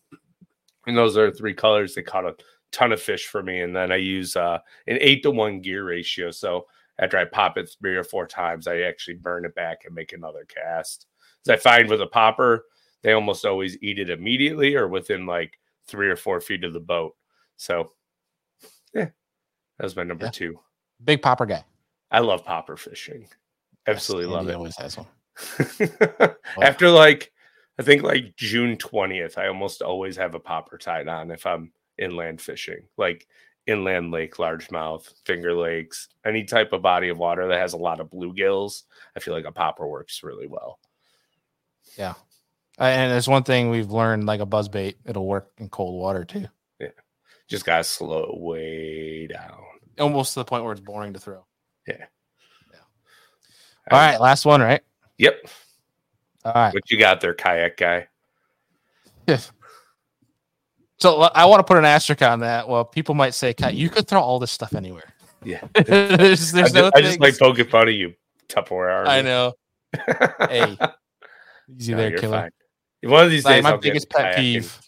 [0.87, 2.35] and those are three colors they caught a
[2.71, 5.85] ton of fish for me and then i use uh an eight to one gear
[5.85, 6.67] ratio so
[6.99, 10.13] after I pop it three or four times, I actually burn it back and make
[10.13, 11.07] another cast.
[11.47, 12.65] As I find with a popper,
[13.03, 16.81] they almost always eat it immediately or within like three or four feet of the
[16.81, 17.15] boat.
[17.57, 17.93] So,
[18.93, 19.11] yeah,
[19.79, 20.33] that was my number yeah.
[20.33, 20.59] two.
[21.05, 21.65] Big popper guy.
[22.11, 23.29] I love popper fishing.
[23.87, 24.55] Absolutely yes, love it.
[24.55, 26.35] Always has one.
[26.63, 27.33] After like,
[27.79, 31.73] I think like June twentieth, I almost always have a popper tied on if I'm
[31.97, 32.83] inland fishing.
[32.97, 33.27] Like
[33.67, 38.01] inland lake, largemouth, finger lakes, any type of body of water that has a lot
[38.01, 38.85] of bluegills,
[39.17, 40.81] I feel like a popper works really well.
[41.97, 42.15] Yeah.
[42.79, 46.25] And there's one thing we've learned like a buzz bait, it'll work in cold water
[46.25, 46.47] too.
[46.79, 46.89] Yeah.
[47.49, 49.63] Just got to slow it way down.
[49.99, 51.45] Almost to the point where it's boring to throw.
[51.87, 52.05] Yeah.
[52.73, 52.81] Yeah.
[53.91, 54.21] All right.
[54.21, 54.81] Last one, right?
[55.19, 55.49] Yep.
[56.45, 56.73] All right.
[56.73, 58.09] What you got there, kayak guy?
[59.27, 59.53] Yes.
[60.99, 62.69] So I want to put an asterisk on that.
[62.69, 65.15] Well, people might say, you could throw all this stuff anywhere.
[65.45, 65.61] Yeah.
[65.75, 68.15] there's, there's I, no just, I just like poking fun of you,
[68.49, 68.93] Tupperware.
[68.93, 69.11] Army.
[69.11, 69.53] I know.
[70.49, 70.77] hey,
[71.77, 72.51] easy no, there, killer.
[73.03, 73.11] Fine.
[73.11, 74.79] One of these like, days, my I'll biggest pet peeve.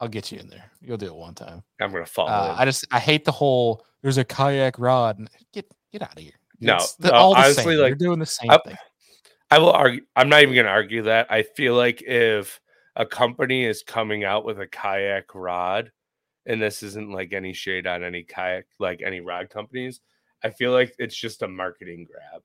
[0.00, 0.70] I'll get you in there.
[0.80, 1.62] You'll do it one time.
[1.80, 2.28] I'm gonna fall.
[2.28, 3.84] Uh, I just I hate the whole.
[4.02, 5.28] There's a kayak rod.
[5.52, 6.32] Get get out of here.
[6.60, 7.78] No, the, all the honestly, same.
[7.80, 8.76] like you're doing the same I, thing.
[9.50, 10.02] I will argue.
[10.14, 11.30] I'm not even gonna argue that.
[11.30, 12.60] I feel like if
[12.96, 15.92] a company is coming out with a kayak rod,
[16.46, 20.00] and this isn't like any shade on any kayak, like any rod companies,
[20.42, 22.42] I feel like it's just a marketing grab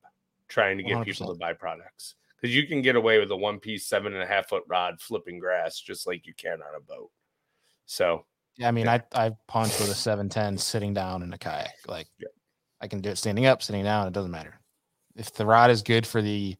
[0.47, 1.05] trying to get 100%.
[1.05, 2.15] people to buy products.
[2.39, 4.99] Because you can get away with a one piece, seven and a half foot rod
[4.99, 7.11] flipping grass just like you can on a boat.
[7.85, 8.25] So,
[8.57, 8.99] yeah, I mean, yeah.
[9.13, 11.75] I, I punch with a 710 sitting down in a kayak.
[11.87, 12.29] Like, yeah.
[12.81, 14.07] I can do it standing up, sitting down.
[14.07, 14.59] It doesn't matter.
[15.15, 16.57] If the rod is good for the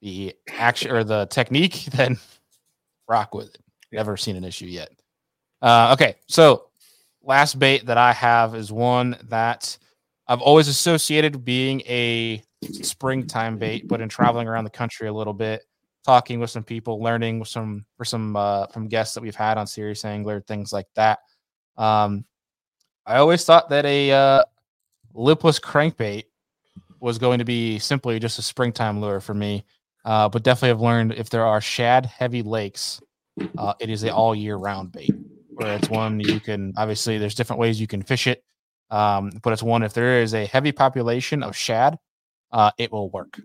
[0.00, 2.18] the action or the technique, then
[3.08, 3.60] rock with it.
[3.92, 4.90] Never seen an issue yet.
[5.62, 6.68] Uh, okay, so
[7.22, 9.76] last bait that I have is one that
[10.26, 15.32] I've always associated being a springtime bait, but in traveling around the country a little
[15.32, 15.62] bit,
[16.04, 19.58] talking with some people, learning with some for some uh, from guests that we've had
[19.58, 21.20] on Serious Angler, things like that.
[21.76, 22.24] Um,
[23.06, 24.44] I always thought that a uh,
[25.14, 26.24] lipless crankbait
[27.00, 29.64] was going to be simply just a springtime lure for me.
[30.04, 33.00] Uh, but definitely have learned if there are shad heavy lakes,
[33.56, 35.14] uh, it is an all year round bait.
[35.54, 38.44] Where it's one you can obviously there's different ways you can fish it,
[38.90, 41.98] um, but it's one if there is a heavy population of shad,
[42.52, 43.38] uh, it will work.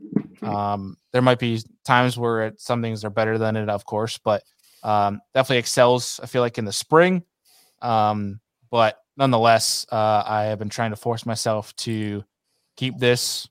[0.44, 4.20] Um, there might be times where it, some things are better than it, of course,
[4.20, 4.44] but
[4.84, 6.20] um, definitely excels.
[6.22, 7.24] I feel like in the spring,
[7.82, 8.40] um,
[8.70, 12.24] but nonetheless, uh, I have been trying to force myself to
[12.78, 13.48] keep this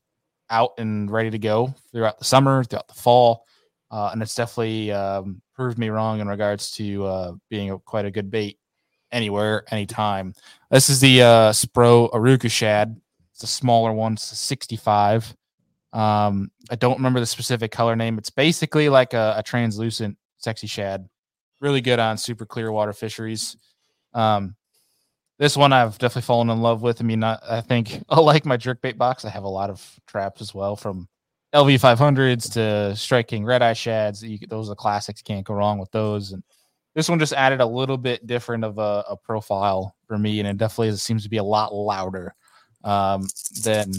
[0.53, 3.47] out and ready to go throughout the summer, throughout the fall.
[3.91, 8.05] Uh, and it's definitely um, proved me wrong in regards to uh, being a, quite
[8.05, 8.59] a good bait
[9.11, 10.35] anywhere, anytime.
[10.71, 12.99] This is the uh, Spro Aruka Shad.
[13.35, 14.15] It's a smaller one.
[14.15, 15.35] It's a 65.
[15.93, 18.17] Um, I don't remember the specific color name.
[18.17, 21.09] It's basically like a, a translucent sexy shad.
[21.61, 23.57] Really good on super clear water fisheries.
[24.15, 24.57] Um,
[25.43, 27.01] this one I've definitely fallen in love with.
[27.01, 30.01] I mean, I, I think I like my jerkbait box, I have a lot of
[30.07, 31.09] traps as well from
[31.53, 34.23] LV 500s to Strike King red eye shads.
[34.23, 35.21] You, those are the classics.
[35.21, 36.31] Can't go wrong with those.
[36.31, 36.45] And
[36.95, 40.49] this one just added a little bit different of a, a profile for me, and
[40.49, 42.37] it definitely seems to be a lot louder
[42.85, 43.27] um,
[43.65, 43.91] than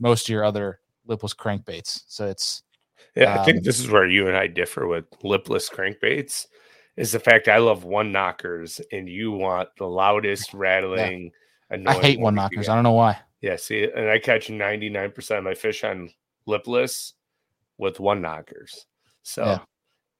[0.00, 2.04] most of your other lipless crankbaits.
[2.08, 2.62] So it's
[3.14, 6.46] yeah, um, I think um, this is where you and I differ with lipless crankbaits
[6.96, 11.30] is the fact I love one knockers and you want the loudest rattling.
[11.70, 11.90] Yeah.
[11.90, 12.68] I hate one knockers.
[12.68, 13.18] I don't know why.
[13.40, 16.10] Yeah, see, and I catch 99% of my fish on
[16.46, 17.12] lipless
[17.78, 18.86] with one knockers.
[19.22, 19.58] So yeah.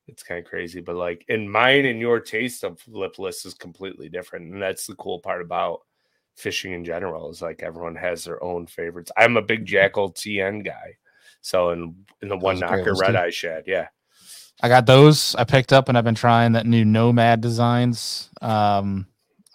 [0.06, 0.80] it's kind of crazy.
[0.80, 4.52] But like in mine and your taste of lipless is completely different.
[4.52, 5.80] And that's the cool part about
[6.36, 9.10] fishing in general is like everyone has their own favorites.
[9.16, 9.76] I'm a big mm-hmm.
[9.76, 10.96] Jackall TN guy.
[11.40, 13.88] So in in the one knocker red eye shad, yeah.
[14.62, 18.30] I got those I picked up and I've been trying that new Nomad designs.
[18.40, 19.06] Um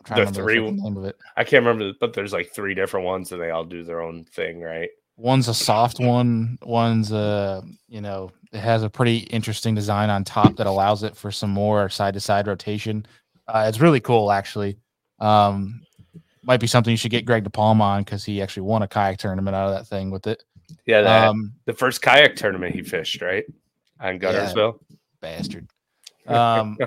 [0.07, 1.15] the three the name of it.
[1.37, 4.25] I can't remember, but there's like three different ones and they all do their own
[4.25, 4.89] thing, right?
[5.17, 10.23] One's a soft one, one's a you know, it has a pretty interesting design on
[10.23, 13.05] top that allows it for some more side to side rotation.
[13.47, 14.77] Uh, it's really cool actually.
[15.19, 15.81] Um
[16.43, 19.19] might be something you should get Greg DePalma on because he actually won a kayak
[19.19, 20.43] tournament out of that thing with it.
[20.85, 23.45] Yeah, that, um, the first kayak tournament he fished, right?
[24.01, 24.79] On Guntersville.
[24.89, 25.67] Yeah, bastard.
[26.27, 26.77] Um,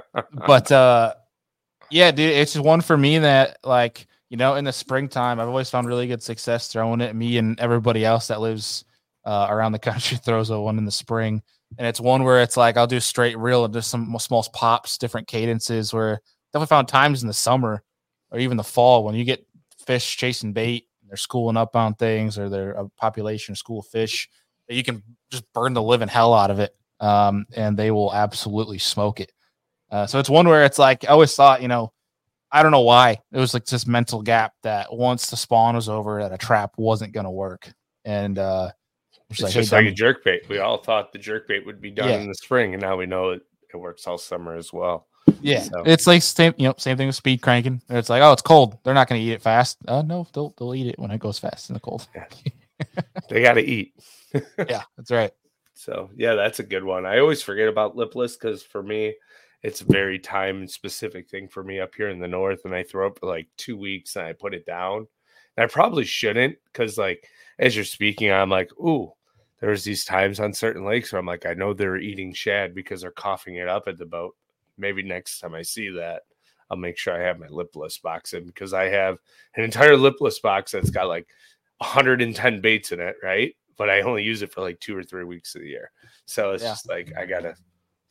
[0.47, 1.13] but uh,
[1.91, 5.49] yeah, dude, it's just one for me that like you know in the springtime I've
[5.49, 7.17] always found really good success throwing it.
[7.17, 8.85] Me and everybody else that lives
[9.25, 11.43] uh, around the country throws a one in the spring,
[11.77, 14.99] and it's one where it's like I'll do straight reel and just some small pops,
[14.99, 15.93] different cadences.
[15.93, 16.21] Where
[16.53, 17.83] definitely found times in the summer
[18.31, 19.45] or even the fall when you get
[19.85, 24.29] fish chasing bait, they're schooling up on things, or they're a population of school fish,
[24.69, 26.75] that you can just burn the living hell out of it,
[27.05, 29.31] um, and they will absolutely smoke it.
[29.91, 31.93] Uh, so it's one where it's like I always thought, you know,
[32.51, 35.89] I don't know why it was like this mental gap that once the spawn was
[35.89, 37.71] over, that a trap wasn't going to work,
[38.05, 38.71] and uh,
[39.29, 40.49] it's, like, just hey, like a jerk bait.
[40.49, 42.21] We all thought the jerk bait would be done yeah.
[42.21, 45.09] in the spring, and now we know it, it works all summer as well.
[45.41, 45.83] Yeah, so.
[45.85, 47.83] it's like same you know same thing with speed cranking.
[47.91, 48.79] It's like oh it's cold.
[48.83, 49.79] They're not going to eat it fast.
[49.87, 52.09] Uh, no, they'll they'll eat it when it goes fast in the cold.
[52.15, 52.27] Yeah.
[53.29, 53.95] they got to eat.
[54.59, 55.33] yeah, that's right.
[55.75, 57.05] So yeah, that's a good one.
[57.07, 59.15] I always forget about lipless because for me,
[59.63, 62.83] it's a very time specific thing for me up here in the north, and I
[62.83, 65.07] throw up for like two weeks and I put it down.
[65.57, 69.13] And I probably shouldn't because like as you're speaking, I'm like, ooh,
[69.61, 73.01] there's these times on certain lakes where I'm like, I know they're eating shad because
[73.03, 74.35] they're coughing it up at the boat
[74.79, 76.23] maybe next time I see that,
[76.71, 79.19] I'll make sure I have my lipless box in because I have
[79.55, 81.29] an entire lipless box that's got like
[81.79, 83.55] 110 baits in it, right?
[83.77, 85.91] But I only use it for like two or three weeks of the year.
[86.27, 86.71] So it's yeah.
[86.71, 87.55] just like I gotta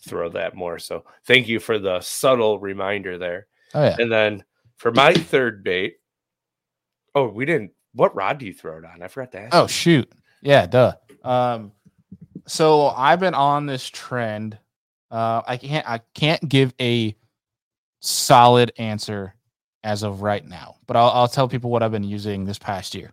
[0.06, 0.80] throw that more.
[0.80, 3.48] So thank you for the subtle reminder there.
[3.74, 3.96] Oh yeah.
[4.00, 4.44] And then
[4.78, 5.98] for my third bait,
[7.16, 7.72] oh, we didn't.
[7.94, 9.02] What rod do you throw it on?
[9.02, 9.56] I forgot to ask.
[9.56, 10.94] Oh shoot, yeah, duh.
[11.24, 11.72] Um,
[12.48, 14.58] so I've been on this trend
[15.14, 17.16] uh, I can't I can't give a
[18.00, 19.36] solid answer
[19.84, 22.96] as of right now, but I'll, I'll tell people what I've been using this past
[22.96, 23.12] year.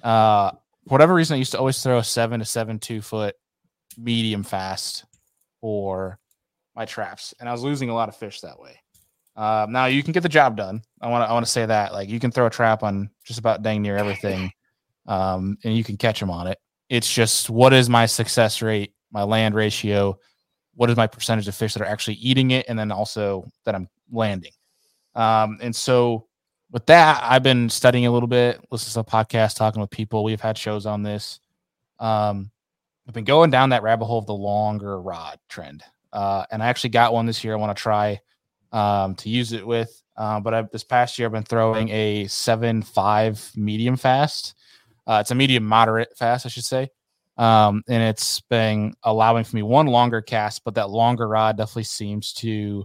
[0.00, 0.52] Uh,
[0.90, 3.34] whatever reason, I used to always throw a seven to seven two foot
[3.96, 5.04] medium fast
[5.60, 6.18] for
[6.74, 8.78] my traps, and I was losing a lot of fish that way.
[9.36, 10.82] Uh, now you can get the job done.
[11.00, 13.10] I want to I want to say that like you can throw a trap on
[13.24, 14.50] just about dang near everything,
[15.06, 16.58] um, and you can catch them on it.
[16.88, 20.18] It's just what is my success rate, my land ratio,
[20.80, 23.74] what is my percentage of fish that are actually eating it and then also that
[23.74, 24.52] i'm landing
[25.14, 26.26] um, and so
[26.72, 30.24] with that i've been studying a little bit listening to podcasts talking with people.
[30.24, 31.40] We've had shows on this.
[31.98, 32.50] Um,
[33.06, 35.82] i've been going down that rabbit hole of the longer rod trend.
[36.12, 38.20] Uh, and i actually got one this year i want to try
[38.72, 40.02] um, to use it with.
[40.16, 44.54] Uh, but I've, this past year i've been throwing a seven five medium fast.
[45.06, 46.90] Uh, it's a medium moderate fast i should say.
[47.40, 51.84] Um, and it's been allowing for me one longer cast, but that longer rod definitely
[51.84, 52.84] seems to,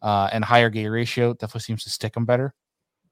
[0.00, 2.54] uh, and higher gate ratio definitely seems to stick them better.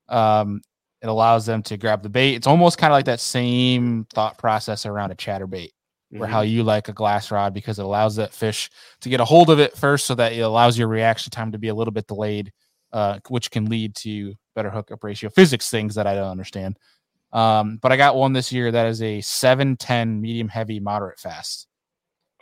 [0.08, 0.62] Um,
[1.02, 2.34] it allows them to grab the bait.
[2.34, 6.18] It's almost kind of like that same thought process around a chatterbait, mm-hmm.
[6.18, 6.52] where how mm-hmm.
[6.52, 8.70] you like a glass rod because it allows that fish
[9.02, 11.58] to get a hold of it first, so that it allows your reaction time to
[11.58, 12.52] be a little bit delayed,
[12.92, 16.78] uh, which can lead to better hookup ratio physics things that I don't understand.
[17.34, 21.66] Um, but I got one this year that is a 710 medium heavy moderate fast.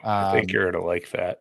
[0.05, 1.39] Um, I think um, you're gonna like that.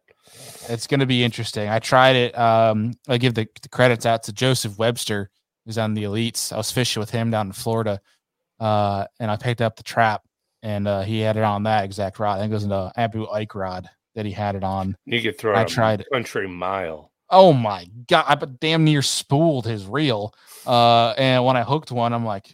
[0.70, 1.68] It's gonna be interesting.
[1.68, 2.38] I tried it.
[2.38, 5.30] Um, I give the, the credits out to Joseph Webster,
[5.72, 6.52] who's on the elites.
[6.52, 8.02] I was fishing with him down in Florida,
[8.60, 10.24] uh, and I picked up the trap,
[10.62, 12.38] and uh, he had it on that exact rod.
[12.38, 14.98] I think it was an uh, Abu Ike rod that he had it on.
[15.06, 15.56] You could throw.
[15.56, 17.12] I tried country mile.
[17.30, 18.26] Oh my god!
[18.28, 20.36] I but damn near spooled his reel.
[20.68, 22.54] Uh, and when I hooked one, I'm like,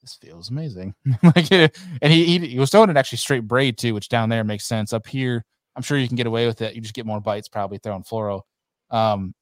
[0.00, 0.94] this feels amazing.
[1.22, 1.70] like, and
[2.12, 4.94] he, he, he was throwing it actually straight braid too, which down there makes sense.
[4.94, 5.44] Up here,
[5.76, 6.74] I'm sure you can get away with it.
[6.74, 8.40] You just get more bites probably throwing fluoro.
[8.90, 9.34] Um,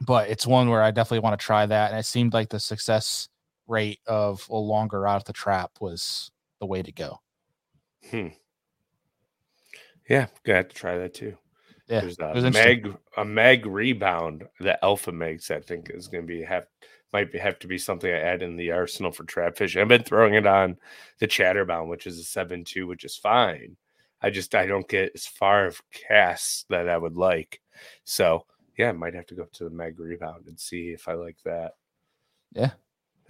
[0.00, 1.90] but it's one where I definitely want to try that.
[1.90, 3.28] And it seemed like the success
[3.66, 6.30] rate of a longer out of the trap was
[6.60, 7.20] the way to go.
[8.10, 8.28] Hmm.
[10.08, 11.36] Yeah, gonna have to try that too.
[11.88, 15.50] Yeah, there's a mag a mag rebound that Alpha makes.
[15.50, 16.66] I think is going to be have
[17.12, 19.80] might be, have to be something I add in the arsenal for trap fishing.
[19.80, 20.76] I've been throwing it on
[21.20, 23.76] the chatterbound, which is a seven two, which is fine.
[24.22, 27.60] I just I don't get as far of casts that I would like.
[28.04, 31.14] So yeah, I might have to go to the mag rebound and see if I
[31.14, 31.72] like that.
[32.52, 32.70] Yeah.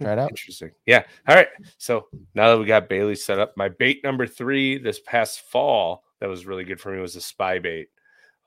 [0.01, 0.29] Try it out.
[0.29, 0.71] Interesting.
[0.85, 1.03] Yeah.
[1.27, 1.47] All right.
[1.77, 6.03] So now that we got Bailey set up, my bait number three this past fall
[6.19, 7.87] that was really good for me was a spy bait.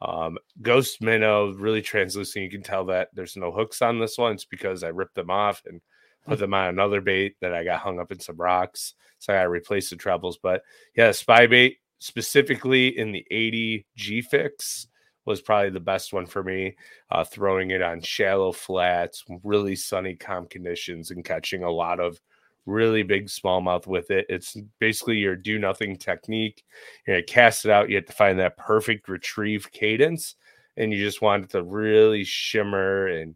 [0.00, 2.44] Um, Ghost minnow, really translucent.
[2.44, 4.32] You can tell that there's no hooks on this one.
[4.32, 5.80] It's because I ripped them off and
[6.26, 8.94] put them on another bait that I got hung up in some rocks.
[9.18, 10.38] So I got to replace the trebles.
[10.40, 10.62] But
[10.94, 14.88] yeah, spy bait specifically in the 80 G fix
[15.28, 16.76] was probably the best one for me.
[17.10, 22.20] Uh, throwing it on shallow flats, really sunny, calm conditions, and catching a lot of
[22.66, 24.26] really big smallmouth with it.
[24.28, 26.64] It's basically your do nothing technique.
[27.06, 27.88] Gonna cast it out.
[27.88, 30.36] You have to find that perfect retrieve cadence,
[30.76, 33.34] and you just want it to really shimmer and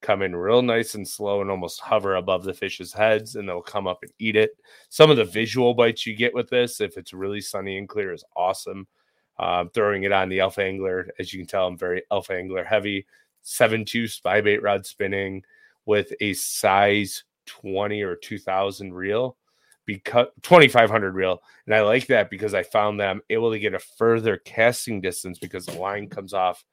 [0.00, 3.60] come in real nice and slow and almost hover above the fish's heads, and they'll
[3.60, 4.52] come up and eat it.
[4.88, 8.12] Some of the visual bites you get with this, if it's really sunny and clear,
[8.12, 8.86] is awesome.
[9.38, 12.64] Um, throwing it on the Alpha Angler, as you can tell, I'm very Alpha Angler
[12.64, 13.06] heavy.
[13.44, 15.42] 7.2 spy bait rod spinning
[15.86, 19.36] with a size 20 or 2000 reel
[19.86, 21.42] because 2500 reel.
[21.66, 25.00] And i like that because i found that i'm able to get a further casting
[25.00, 26.64] distance because the line comes off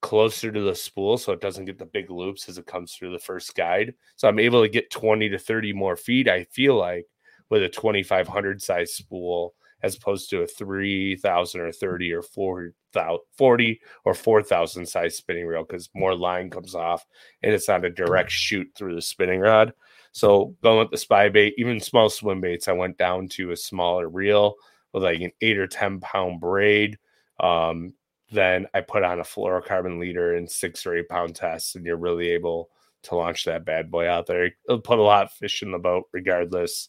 [0.00, 3.10] closer to the spool so it doesn't get the big loops as it comes through
[3.10, 3.94] the first guide.
[4.14, 7.06] So i'm able to get 20 to 30 more feet i feel like
[7.50, 14.14] with a 2500 size spool as opposed to a 3000 or 30 or 40 or
[14.14, 17.04] 4000 size spinning reel because more line comes off
[17.42, 19.72] and it's not a direct shoot through the spinning rod
[20.16, 23.56] so going with the spy bait, even small swim baits, I went down to a
[23.56, 24.54] smaller reel
[24.94, 26.98] with like an eight or 10 pound braid.
[27.38, 27.92] Um,
[28.30, 31.98] then I put on a fluorocarbon leader and six or eight pound tests, and you're
[31.98, 32.70] really able
[33.02, 34.52] to launch that bad boy out there.
[34.66, 36.88] It'll put a lot of fish in the boat regardless.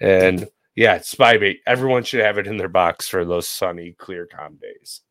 [0.00, 1.60] And yeah, spy bait.
[1.66, 5.02] Everyone should have it in their box for those sunny, clear, calm days.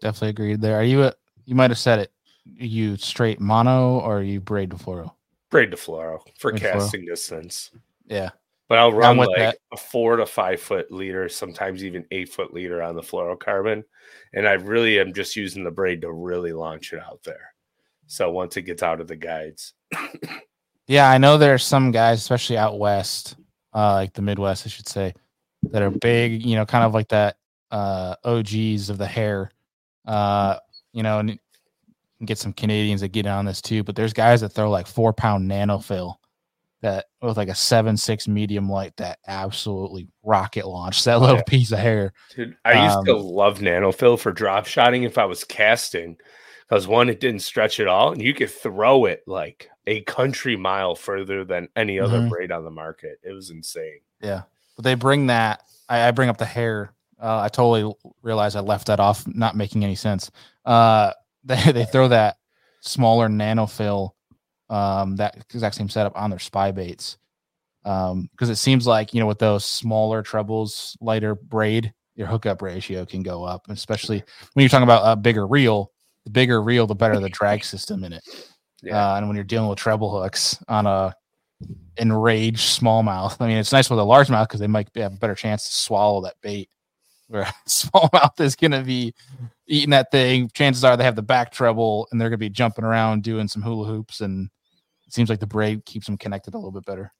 [0.00, 0.76] Definitely agreed there.
[0.76, 2.12] Are you a, you might have said it.
[2.44, 5.12] you straight mono or you braid to fluoro?
[5.50, 7.70] Braid to fluoro for braid casting distance.
[8.06, 8.30] Yeah.
[8.68, 9.58] But I'll run like that.
[9.72, 13.84] a four to five foot leader, sometimes even eight foot leader on the fluorocarbon.
[14.32, 17.52] And I really am just using the braid to really launch it out there.
[18.06, 19.74] So once it gets out of the guides.
[20.86, 23.36] yeah, I know there are some guys, especially out west,
[23.74, 25.14] uh, like the Midwest, I should say,
[25.70, 27.36] that are big, you know, kind of like that
[27.70, 29.50] uh OGs of the hair.
[30.06, 30.58] Uh,
[30.92, 31.38] you know, and
[32.24, 33.82] get some Canadians that get on this too.
[33.82, 36.16] But there's guys that throw like four pound nanofill
[36.82, 41.42] that with like a seven six medium light that absolutely rocket launch that little yeah.
[41.46, 42.12] piece of hair.
[42.34, 46.16] Dude, I used um, to love nanofill for drop shotting if I was casting
[46.68, 50.56] because one, it didn't stretch at all, and you could throw it like a country
[50.56, 52.28] mile further than any other mm-hmm.
[52.28, 53.18] braid on the market.
[53.22, 54.00] It was insane.
[54.20, 54.42] Yeah,
[54.76, 55.62] but they bring that.
[55.88, 56.92] I, I bring up the hair.
[57.20, 60.30] Uh, I totally realized I left that off, not making any sense.
[60.64, 61.12] Uh,
[61.44, 62.36] they they throw that
[62.80, 64.10] smaller nanofill,
[64.70, 67.18] um, that exact same setup on their spy baits.
[67.84, 72.62] Um, because it seems like you know with those smaller trebles, lighter braid, your hookup
[72.62, 74.22] ratio can go up, especially
[74.52, 75.90] when you're talking about a bigger reel.
[76.24, 78.24] The bigger reel, the better the drag system in it.
[78.82, 79.12] Yeah.
[79.12, 81.14] Uh, and when you're dealing with treble hooks on a
[81.96, 85.34] enraged smallmouth, I mean, it's nice with a largemouth because they might have a better
[85.34, 86.68] chance to swallow that bait.
[87.28, 89.14] Where smallmouth is going to be
[89.66, 92.50] eating that thing, chances are they have the back treble and they're going to be
[92.50, 94.20] jumping around doing some hula hoops.
[94.20, 94.50] And
[95.06, 97.10] it seems like the braid keeps them connected a little bit better.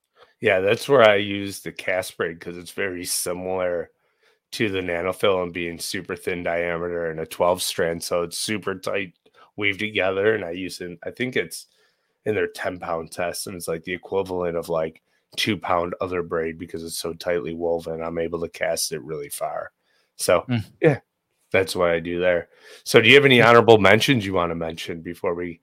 [0.43, 3.91] Yeah, that's where I use the cast braid because it's very similar
[4.53, 8.03] to the nanofill and being super thin diameter and a 12 strand.
[8.03, 9.15] So it's super tight
[9.57, 10.35] weaved together.
[10.35, 11.67] And I use it, I think it's
[12.25, 13.47] in their 10 pound test.
[13.47, 15.03] And it's like the equivalent of like
[15.37, 18.03] two pound other braid because it's so tightly woven.
[18.03, 19.73] I'm able to cast it really far.
[20.17, 20.65] So mm.
[20.81, 20.99] yeah,
[21.51, 22.49] that's what I do there.
[22.85, 25.61] So, do you have any honorable mentions you want to mention before we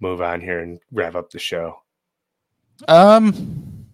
[0.00, 1.82] move on here and wrap up the show?
[2.86, 3.86] Um,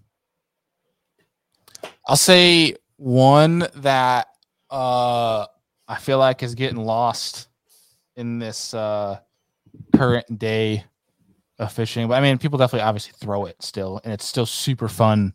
[2.06, 4.28] I'll say one that
[4.70, 5.46] uh
[5.86, 7.48] I feel like is getting lost
[8.16, 9.18] in this uh
[9.94, 10.84] current day
[11.58, 12.08] of fishing.
[12.08, 15.34] But I mean, people definitely obviously throw it still, and it's still super fun.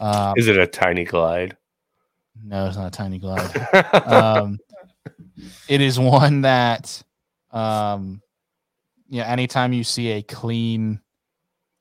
[0.00, 1.56] Um, is it a tiny glide?
[2.42, 3.54] No, it's not a tiny glide.
[4.06, 4.58] um,
[5.68, 7.02] it is one that
[7.50, 8.20] um
[9.08, 11.00] you know anytime you see a clean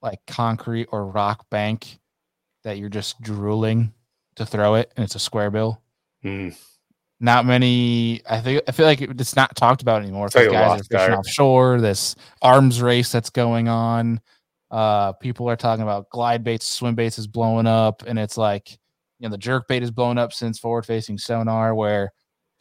[0.02, 2.00] like concrete or rock bank
[2.64, 3.92] that you're just drooling
[4.36, 5.82] to throw it and it's a square bill
[6.24, 6.56] mm.
[7.20, 11.14] not many i think i feel like it's not talked about anymore guys are fishing
[11.14, 14.20] offshore this arms race that's going on
[14.72, 18.72] uh people are talking about glide baits swim baits is blowing up and it's like
[19.20, 22.12] you know the jerk bait is blown up since forward facing sonar where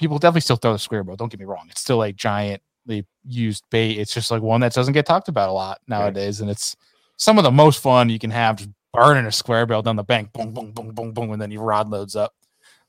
[0.03, 1.17] people definitely still throw the square bill.
[1.17, 3.99] Don't get me wrong; it's still a giantly used bait.
[3.99, 6.45] It's just like one that doesn't get talked about a lot nowadays, right.
[6.45, 6.77] and it's
[7.17, 10.03] some of the most fun you can have just burning a square bill down the
[10.05, 12.35] bank, boom, boom, boom, boom, boom, and then your rod loads up.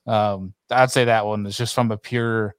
[0.05, 2.55] Um, I'd say that one is just from a pure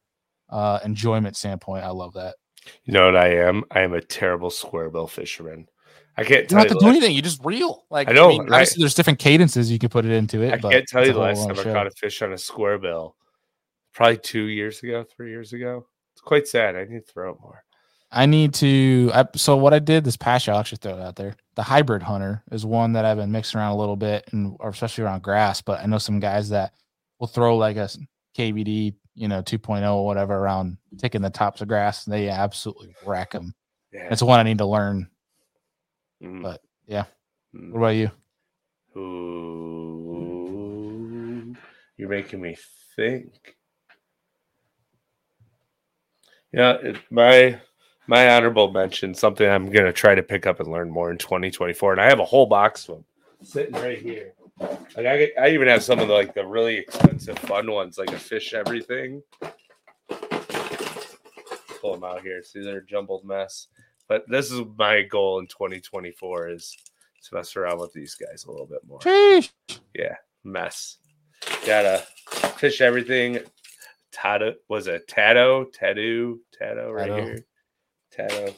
[0.50, 1.84] uh, enjoyment standpoint.
[1.84, 2.36] I love that.
[2.84, 3.64] You know what I am?
[3.70, 5.68] I am a terrible square bill fisherman.
[6.16, 7.14] I can't You don't have to do last- anything.
[7.16, 7.84] You just reel.
[7.90, 8.52] Like I know, mean, right?
[8.52, 10.52] obviously there's different cadences you can put it into it.
[10.54, 13.16] I can't tell you the last time I caught a fish on a square bill.
[13.92, 15.86] Probably two years ago, three years ago.
[16.14, 16.76] It's quite sad.
[16.76, 17.64] I need to throw it more.
[18.14, 19.10] I need to.
[19.12, 21.34] I, so what I did this past year, I'll actually throw it out there.
[21.56, 24.70] The hybrid hunter is one that I've been mixing around a little bit, and or
[24.70, 25.60] especially around grass.
[25.60, 26.72] But I know some guys that
[27.18, 27.88] will throw like a
[28.36, 32.06] KVD, you know, 2.0 or whatever around taking the tops of grass.
[32.06, 33.54] And they absolutely wreck them.
[33.92, 34.08] Yeah.
[34.10, 35.08] It's one I need to learn.
[36.22, 36.42] Mm.
[36.42, 37.04] but, yeah.
[37.54, 37.72] Mm.
[37.72, 38.10] What about you?
[38.96, 39.34] Ooh,
[41.96, 42.56] you're making me
[42.96, 43.56] think.
[46.52, 47.60] Yeah, it, my
[48.06, 51.92] my honorable mention, something I'm gonna try to pick up and learn more in 2024,
[51.92, 53.04] and I have a whole box of them
[53.42, 54.34] sitting right here.
[54.60, 58.12] Like I, I even have some of the like the really expensive fun ones, like
[58.12, 59.22] a fish everything.
[61.80, 62.42] Pull them out here.
[62.42, 63.68] See, they're a jumbled mess.
[64.08, 66.76] But this is my goal in 2024 is
[67.24, 69.50] to mess around with these guys a little bit more Sheesh.
[70.44, 70.98] mess.
[71.66, 72.06] Gotta
[72.56, 73.40] fish everything.
[74.12, 77.44] Tato was a Tato, Tattoo, Tato right here.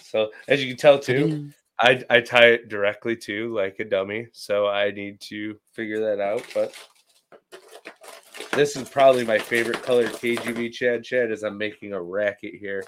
[0.00, 1.48] So as you can tell too, mm-hmm.
[1.78, 4.28] I I tie it directly to like a dummy.
[4.32, 6.44] So I need to figure that out.
[6.54, 6.74] But
[8.52, 12.84] this is probably my favorite color KGB Chad Shad as I'm making a racket here.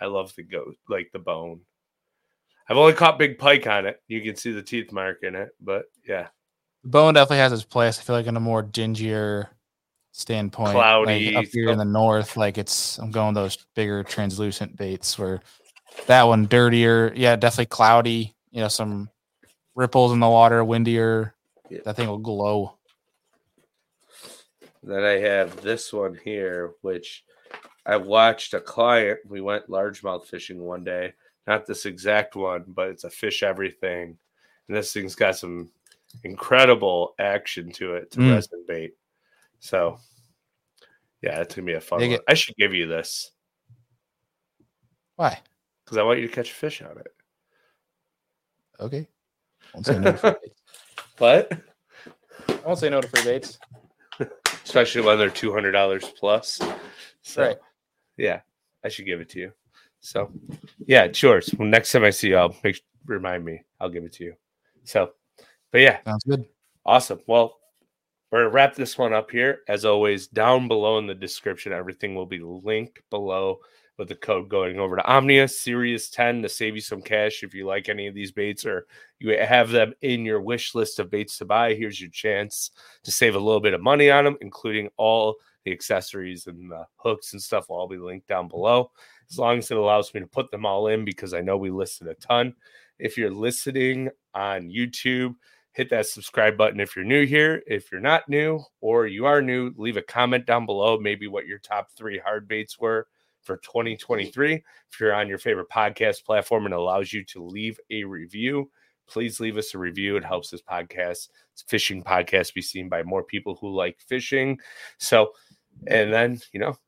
[0.00, 1.60] I love the goat, like the bone.
[2.68, 4.02] I've only caught big pike on it.
[4.08, 6.28] You can see the teeth mark in it, but yeah.
[6.84, 7.98] Bone definitely has its place.
[7.98, 9.48] I feel like in a more dingier
[10.16, 14.74] standpoint, Cloudy like up here in the north, like it's I'm going those bigger translucent
[14.76, 15.42] baits where
[16.06, 18.34] that one dirtier, yeah, definitely cloudy.
[18.50, 19.10] You know, some
[19.74, 21.34] ripples in the water, windier.
[21.68, 21.80] Yeah.
[21.84, 22.78] That thing will glow.
[24.82, 27.24] Then I have this one here, which
[27.84, 29.18] I watched a client.
[29.28, 31.12] We went largemouth fishing one day.
[31.46, 34.16] Not this exact one, but it's a fish everything.
[34.68, 35.70] And this thing's got some
[36.24, 38.34] incredible action to it to Mm.
[38.34, 38.94] resin bait.
[39.60, 39.98] So,
[41.22, 42.18] yeah, it's gonna be a fun one.
[42.28, 43.30] I should give you this
[45.16, 45.38] Why?
[45.84, 47.06] because I want you to catch a fish on it.
[48.80, 49.08] Okay.
[49.72, 50.60] Won't say no to free baits.
[51.18, 51.52] But
[52.48, 53.58] I won't say no to free baits.
[54.64, 56.60] especially when they're two hundred dollars plus.
[57.22, 57.56] So, Right.
[58.16, 58.40] yeah,
[58.84, 59.52] I should give it to you.
[60.00, 60.30] So,
[60.86, 61.52] yeah, it's yours.
[61.58, 63.64] Well, next time I see you, I'll make remind me.
[63.80, 64.34] I'll give it to you.
[64.84, 65.12] So,
[65.72, 66.44] but yeah, Sounds good.
[66.84, 67.20] awesome.
[67.26, 67.56] Well,
[68.30, 69.60] we're gonna wrap this one up here.
[69.68, 73.60] As always, down below in the description, everything will be linked below
[73.98, 77.54] with the code going over to Omnia Serious 10 to save you some cash if
[77.54, 78.86] you like any of these baits or
[79.18, 81.74] you have them in your wish list of baits to buy.
[81.74, 82.70] Here's your chance
[83.04, 86.84] to save a little bit of money on them, including all the accessories and the
[86.96, 88.90] hooks and stuff will all be linked down below.
[89.30, 91.70] As long as it allows me to put them all in because I know we
[91.70, 92.54] listed a ton.
[92.98, 95.34] If you're listening on YouTube,
[95.76, 97.62] hit that subscribe button if you're new here.
[97.66, 101.46] If you're not new or you are new, leave a comment down below, maybe what
[101.46, 103.06] your top three hard baits were
[103.42, 104.54] for 2023.
[104.54, 108.70] If you're on your favorite podcast platform and allows you to leave a review,
[109.06, 110.16] please leave us a review.
[110.16, 114.58] It helps this podcast, this fishing podcast, be seen by more people who like fishing.
[114.96, 115.32] So,
[115.88, 116.78] and then, you know,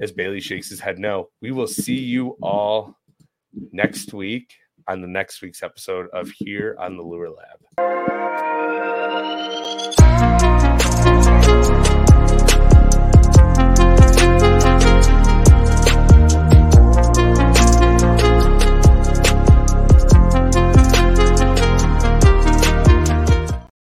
[0.00, 2.96] as Bailey shakes his head, no, we will see you all
[3.72, 4.54] next week
[4.86, 8.25] on the next week's episode of Here on the Lure Lab.